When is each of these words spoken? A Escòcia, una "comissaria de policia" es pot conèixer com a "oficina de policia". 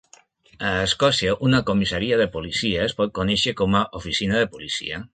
A 0.69 0.71
Escòcia, 0.85 1.35
una 1.49 1.59
"comissaria 1.69 2.19
de 2.23 2.27
policia" 2.39 2.89
es 2.89 2.99
pot 3.03 3.15
conèixer 3.21 3.57
com 3.63 3.81
a 3.83 3.87
"oficina 4.03 4.43
de 4.45 4.53
policia". 4.59 5.09